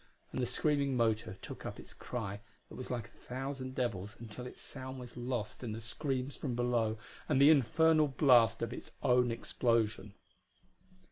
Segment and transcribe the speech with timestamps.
[0.31, 4.47] And the screaming motor took up its cry that was like a thousand devils until
[4.47, 6.97] its sound was lost in the screams from below
[7.29, 10.15] and the infernal blast of its own explosion.